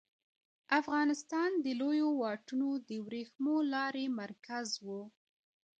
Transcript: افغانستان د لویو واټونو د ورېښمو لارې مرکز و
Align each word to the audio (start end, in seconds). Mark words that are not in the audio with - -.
افغانستان 0.79 1.49
د 1.63 1.65
لویو 1.79 2.09
واټونو 2.21 2.69
د 2.89 2.91
ورېښمو 3.05 3.55
لارې 3.73 4.05
مرکز 4.21 4.67
و 4.85 4.87